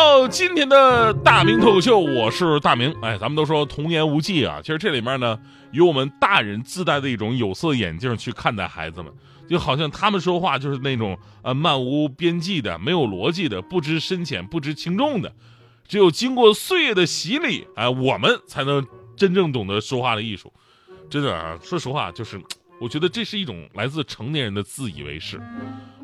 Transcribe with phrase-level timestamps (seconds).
[0.00, 2.90] 到今天的大明脱口秀，我是大明。
[3.02, 5.38] 哎，咱们都说童言无忌啊，其实这里面呢，
[5.72, 9.12] 有我们大人自带的一种有色眼镜去看待孩子们，
[9.46, 15.30] 就好像他们说话就是那种呃漫无边际的、没有逻辑的、不知深浅、不知轻重的。
[15.86, 20.50] 只有经过岁月的洗礼，哎，我们才能真正懂得说话的艺术。
[21.10, 22.40] 真的啊，说实话，就是
[22.80, 25.38] 我觉得这是一种来自成年人的自以为是。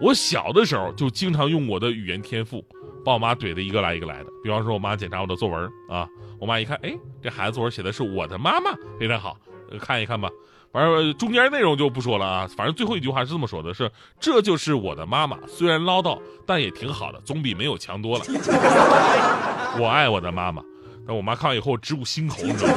[0.00, 2.64] 我小的时候就经常用我的语言天赋。
[3.04, 4.26] 把我妈怼的一个来一个来的。
[4.42, 6.08] 比方说，我妈检查我的作文啊，
[6.40, 9.36] 我妈一看，哎，这孩子作文写的是我的妈妈，非常好，
[9.80, 10.30] 看一看吧。
[10.72, 18.24] 反正中间内容就不说了啊，反正最后一句话是这么说的：是这就是我的妈妈，虽然唠叨，但也挺好的，总比没有强多了。
[19.78, 20.62] 我爱我的妈妈，
[21.06, 22.76] 但我妈看完以后直捂心口，你知道吗？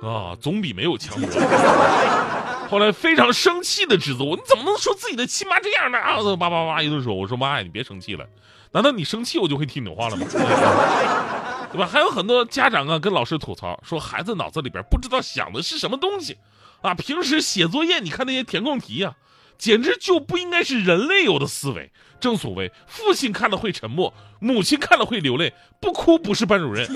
[0.08, 2.39] 啊，总比没有强多了。
[2.70, 7.12] 后来非常生气的指责我：“你怎么能说自己的亲妈这样呢？”啊，叭叭叭一顿说。
[7.14, 8.24] 我说：“妈呀，你别生气了，
[8.70, 10.24] 难道你生气我就会听你的话了吗？
[11.72, 16.38] 对吧？”还有很多家长啊跟老师吐槽说，孩子脑子里边不知道想的是什么东西，
[16.80, 19.16] 啊，平时写作业你看那些填空题呀，
[19.58, 21.90] 简直就不应该是人类有的思维。
[22.20, 26.86] 正所谓，父亲看了会沉默，母亲看了会流泪，不哭不是班主任。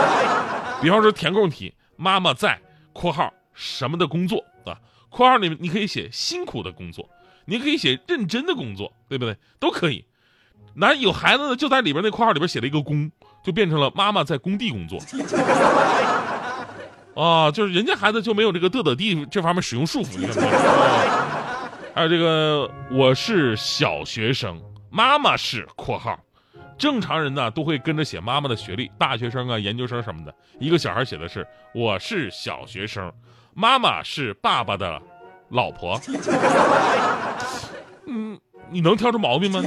[0.82, 2.60] 比方说填空题，妈妈在
[2.92, 4.44] （括号什么的工作）。
[5.16, 7.08] 括号里面你可以写辛苦的工作，
[7.46, 9.34] 你可以写认真的工作，对不对？
[9.58, 10.04] 都可以。
[10.74, 13.10] 那有孩子的，就在里边那括号里边写了一个工，
[13.42, 15.00] 就变成了妈妈在工地工作。
[17.16, 20.58] 啊，就是人家孩子就没有这个嘚嘚地这方面使用束缚，你看没有？
[21.94, 26.20] 还有这个，我是小学生，妈妈是括号，
[26.76, 30.34] 正常人呢都会跟着写妈妈的学历，大学生啊、研究生什么的。
[30.60, 33.10] 一个小孩写的是我是小学生。
[33.58, 35.00] 妈妈是爸爸的
[35.48, 35.98] 老婆，
[38.04, 38.38] 嗯，
[38.70, 39.62] 你能挑出毛病吗？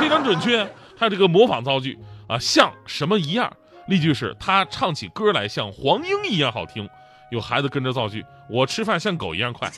[0.00, 0.66] 非常准确。
[0.96, 3.52] 还有这个模仿造句啊，像什么一样？
[3.86, 6.88] 例句是他唱起歌来像黄莺一样好听。
[7.30, 9.70] 有孩子跟着造句，我吃饭像狗一样快。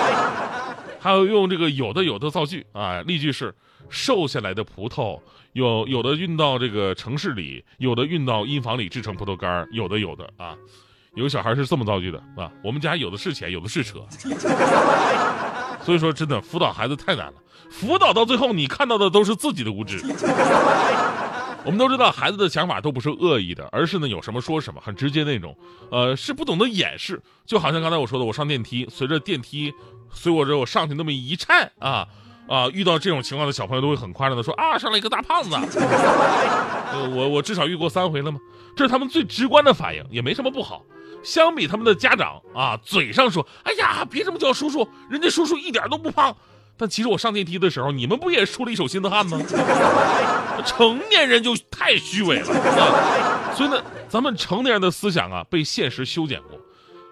[0.98, 3.54] 还有用这个有的有的造句啊，例句是
[3.90, 5.20] 瘦下来的葡萄，
[5.52, 10.56] 有有的运到这个城市里，有的运到阴房里制成葡萄干有的有的啊。
[11.14, 14.00] 有个小孩是这么造句的啊，我们家有的是钱，有的是车。
[15.82, 17.34] 所以说，真的辅导孩子太难了。
[17.70, 19.98] 辅导到最后，你看到的都是自己的无知。
[21.64, 25.56] 我们都知道，孩子的想法都不是恶意的，而是呢有什么说什么，很直接那种。
[25.90, 27.20] 呃，是不懂得掩饰。
[27.44, 29.72] 就好像刚才我说的，我上电梯，随着电梯
[30.12, 32.06] 随我着我上去那么一颤啊
[32.48, 35.50] 啊，遇到这种情况的小朋友都会很夸张的说啊，上来一个大胖子。
[37.14, 38.38] 我我至少遇过三回了嘛，
[38.76, 40.84] 这是他们最直观的反应，也没什么不好。
[41.22, 46.34] 相比他们的家长啊，嘴上说：“哎呀，别这么叫叔叔，人家叔叔一点都不胖。”
[46.76, 49.38] 但其实我上电梯的时候，你们不也出了一手心的汗吗？
[50.64, 53.52] 成年人就太虚伪了啊！
[53.54, 56.58] 所以呢，咱们成年人的思想啊，被现实修剪过，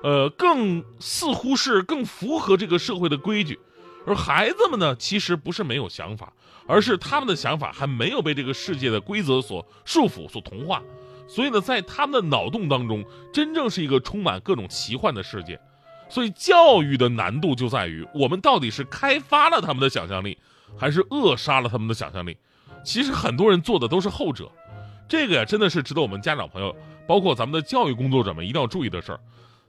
[0.02, 3.58] 呃，更似乎是更符合这个社会的规矩。
[4.06, 6.32] 而孩子们呢，其实不是没有想法，
[6.66, 10.82] 而是他们的想法还没有被这个世界的规则所束缚、所同化。
[11.28, 15.60] 所以呢，在他们的脑洞当中，真正是一个充满各种奇幻的世界。
[16.08, 20.38] 所以教育的难度就在于，我们到底是开发了他们的想象力，
[20.76, 22.34] 还是扼杀了他们的想象力？
[22.82, 24.50] 其实很多人做的都是后者。
[25.06, 26.74] 这个呀，真的是值得我们家长朋友，
[27.06, 29.20] 包括咱们的教育工作者们一定要注意的事儿。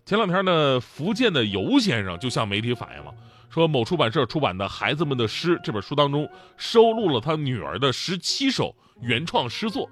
[0.06, 3.14] 前两天呢，福建的尤先生就向媒体反映了，
[3.50, 9.90] 说某出版社出版的《孩子们的诗》这本书当中，收录了他女儿的十七首原创诗作。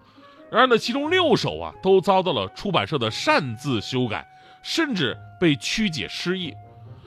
[0.50, 4.26] 然而呢，其中六首啊都遭到了出版社的擅自修改，
[4.64, 6.54] 甚至被曲解诗意。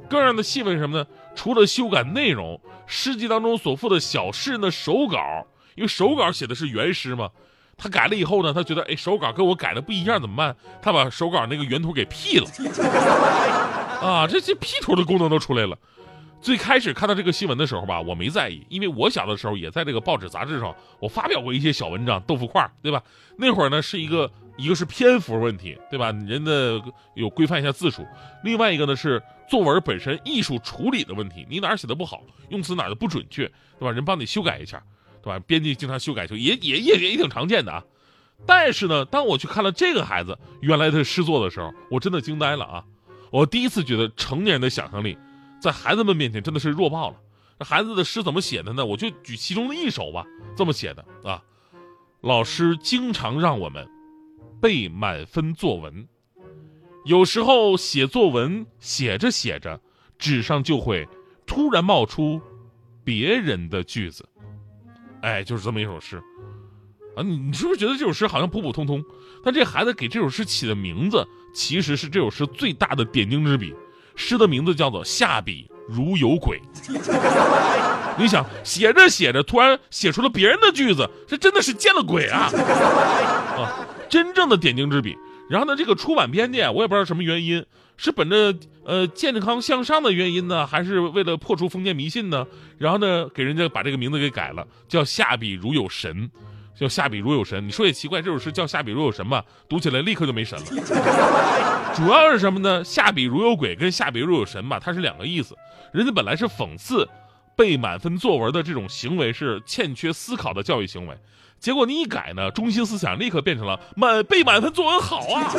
[0.08, 1.06] 更让人气愤什么呢？
[1.34, 5.46] 除了修改内容，诗集当中所附的小诗人的手稿，
[5.76, 7.31] 因为手稿写的是原诗嘛，
[7.76, 10.54] 他改了以后呢，他觉得哎手稿跟我改的不一样怎么办？
[10.82, 12.46] 他把手稿那个原图给 P 了，
[14.02, 15.78] 啊，这这 P 图的功能都出来了。
[16.40, 23.02] 最开始看到这个新闻的时候吧，我没在意，因为我小的时候也在这个报纸杂志上，我发表过一些小文章，豆腐块，对吧？
[23.37, 26.10] 那会儿呢是一个， 一个是篇幅问题，对吧？
[26.26, 26.81] 人的
[27.14, 28.06] 有规范一下字数，
[28.42, 33.46] 另外一个呢是作文本身艺术处理的问题，你哪儿写的不好，用词哪儿的不准确，
[33.78, 33.93] 对吧？
[33.93, 34.82] 人帮你修改一下，
[35.22, 35.38] 对吧？
[35.46, 37.84] 编辑经常修改就也也也也挺常见的啊。
[38.46, 42.84] 但是呢，当我去看了这个孩子原来的诗作的时候，我真的惊呆了啊！
[43.31, 45.19] 我第一次觉得成年人的想象力，
[45.60, 47.16] 在孩子们面前真的是弱爆了。
[47.58, 48.86] 这孩子的诗怎么写的呢？
[48.86, 50.24] 我就举其中的一首吧。
[50.56, 51.42] 这么写的啊，
[52.22, 53.86] 老师经常让我们
[54.60, 56.08] 背满分作文，
[57.04, 59.78] 有时候写作文写着写着，
[60.18, 61.06] 纸上就会
[61.46, 62.40] 突然冒出
[63.04, 64.26] 别人的句子。
[65.20, 66.16] 哎，就是这么一首诗。
[67.16, 69.04] 啊，你你是不是觉得这首诗好像普普通通？
[69.44, 73.74] 但这孩子给这首诗起的名字，其实是这首诗最大的点睛之笔。
[74.20, 76.61] 诗的名字叫做“下笔如有鬼”。
[78.19, 82.50] 你想写着写着，突然写出了别人的句子，这真的是见了鬼啊！
[83.56, 85.17] 啊，真正的点睛之笔。
[85.49, 87.64] 然后呢，这个出版编辑我也不知道什么原因，
[87.96, 92.46] 是本着呃健康向上的原因呢，还是为了破除封建迷信呢？
[92.76, 96.31] 然后呢，给人家把这个名字给改了，叫“下笔如有神”。
[96.81, 99.44] 叫下笔如有神，你说也奇怪，这首诗叫下笔如有神吧？
[99.69, 100.65] 读起来立刻就没神了。
[101.94, 102.82] 主要是什么呢？
[102.82, 105.55] 下笔如有鬼跟下笔如有神吧，它是两个意思。
[105.93, 107.06] 人家本来是讽刺
[107.55, 111.15] 背满分作文的这种行为是欠缺思考的教育行为，
[111.59, 115.53] 结果你一改呢，中心思想立刻变成了满背满分作文好啊！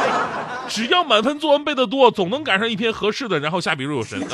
[0.66, 4.28] 只要满分作文背得多，总能赶上一篇合适的，然后下笔如有神啊。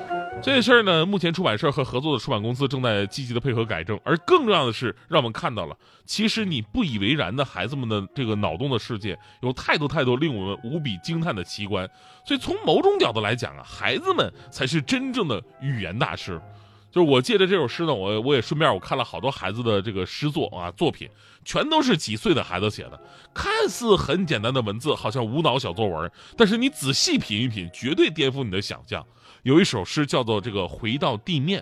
[0.42, 11.88] 这事儿呢，目前出版社和合作的出版公司正在积极的配合改正，而更重要的是，让我们看到了，其实你不以为然的孩子们的这个脑洞的世界，有太多太多令我们无比惊叹的奇观。
[12.24, 16.40] 所以从某种角度来讲啊，孩子们才是真正的语言大师。
[16.96, 21.06] 就是我借着这首诗呢，我我也顺便我看了好多孩子的这个诗作啊作品，
[21.44, 22.98] 全都是几岁的孩子写的，
[23.34, 29.06] 看似很简单的文字，好像无脑小作文，但是你仔细品一品，绝对颠覆你的想象。
[29.42, 31.60] 有一首诗叫做《这个回到地面》，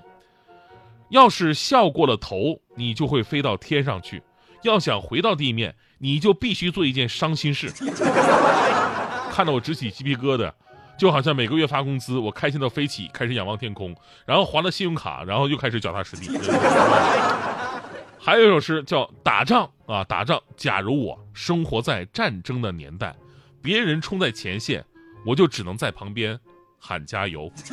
[1.09, 4.21] 要是笑过了头，你就会飞到天上去；
[4.63, 7.73] 要想回到地面，你就必须做一件伤心事。
[9.35, 10.53] 看得我直起鸡皮疙瘩，
[10.97, 13.95] 就好像每个月发工资，我开心到飞起，开始仰望天空，
[14.25, 16.39] 然后还了信用卡，然后又开始脚踏实地。
[18.19, 20.41] 还有一首诗叫《打仗》啊，打仗。
[20.57, 23.15] 假如我生活在战争的年代，
[23.61, 24.85] 别人冲在前线，
[25.27, 26.39] 我就只能在旁边。
[26.87, 27.51] 喊加油！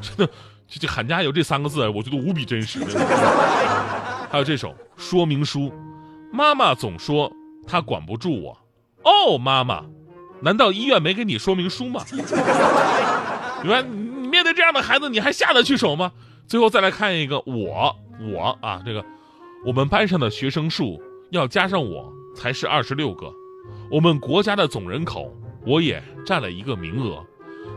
[0.00, 0.26] 真的，
[0.66, 2.82] 这这喊加油这三个字，我觉得无比真实。
[4.30, 5.70] 还有这首说明书，
[6.32, 7.30] 妈妈总说
[7.66, 8.58] 她管不住我。
[9.04, 9.84] 哦，妈妈，
[10.40, 12.04] 难道医院没给你说明书吗？
[13.62, 13.84] 你看，
[14.22, 16.12] 你面对这样的孩子，你还下得去手吗？
[16.46, 17.96] 最后再来看一个我，
[18.32, 19.04] 我啊，这个
[19.64, 23.32] 我们班上的学生数要加上我才是二十六个，
[23.90, 25.32] 我们国家的总人口。
[25.66, 27.26] 我也占了一个名额，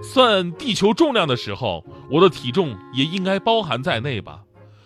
[0.04, 4.42] 算地球重量的时候，我的体重也应该包含在内吧？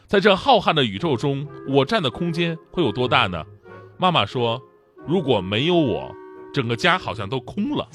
[0.08, 3.44] 在这浩瀚的宇宙中，我占的空间会有多大呢？
[3.98, 4.62] 妈妈说，
[5.06, 6.16] 如果没有我，
[6.54, 7.88] 整个家好像都空了。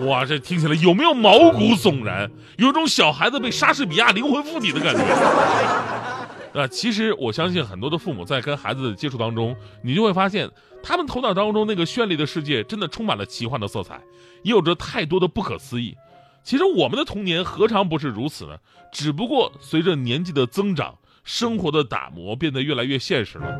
[0.06, 2.30] 哇，这听起来有没有毛骨悚然？
[2.58, 5.02] 有种小孩子被莎士比亚灵魂附体的感觉。
[6.60, 10.50] 啊，其实我相信很多的父母在跟孩子的接触当中，你就会发现。
[10.84, 14.00] 他们头脑当中那个绚丽的世界，真的充满了奇幻的色彩，
[14.42, 15.96] 也有着太多的不可思议。
[16.42, 18.56] 其实我们的童年何尝不是如此呢？
[18.90, 23.58] 只不过随着年纪的增长，生活的打磨变得越来越现实了。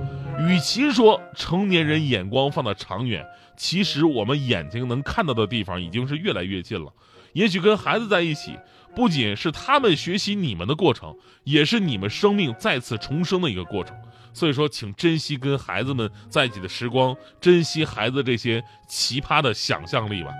[0.49, 3.25] 与其说成年人眼光放得长远，
[3.57, 6.93] 其实我们眼睛能看到的地方已经是越来越近了。
[7.33, 8.59] 也许跟孩子在一起，
[8.95, 13.97] 不仅是他们学习你们的过程，也是你们生命再次重生的一个过程。
[14.35, 20.31] 所以说，请珍惜跟孩子们在一起的时光，珍惜孩子这些奇葩的想象力吧。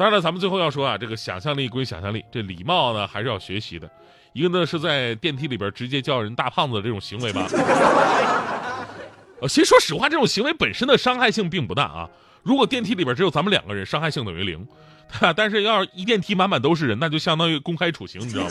[0.00, 3.86] 当然了，咱们最后要说啊，这个想象力归想象力，这礼貌呢还是要学习的。
[4.32, 7.46] 一个呢是在电梯里边直接叫人大胖子这种行为吧。
[9.42, 12.08] 呃，其实说实话，这种行为本身的伤害性并不大啊。
[12.42, 14.66] 如果电梯里边只有咱们两个人，伤害性等于零。
[15.36, 18.50] 但是要是一电梯满满都是人，那就相当于公开处刑，你知道吗？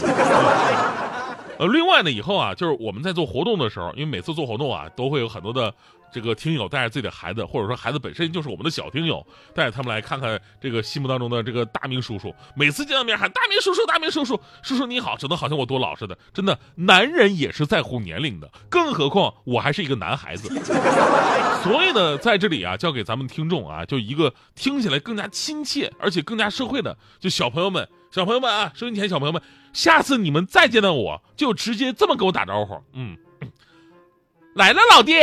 [1.60, 5.74] 呃，另外呢，以后啊，就是我们在做活动的时候，因为每次做活动啊，都会有很多的
[6.10, 9.22] 这个听友带着自己的孩子，或者说孩子本身就是我们的小听友，
[9.54, 12.34] 带着他们来看看这个心目当中的这个大明叔叔。
[12.56, 16.18] 每次见到面喊大明叔叔，大明叔叔，叔叔你好，整的好像我多老似的。
[16.34, 20.48] 真的，男人也是在乎年龄的，更何况我还是一个男孩子。
[21.62, 27.86] 所以呢，在这里啊，交给咱们听众啊，就一个听起来更加亲切，而且更加社会的，就小朋友们。
[28.12, 33.18] 小朋友们啊，收音前小朋友们，下次你们再见到我就直接这么跟我打招呼，嗯，
[34.56, 35.14] 来了，老弟。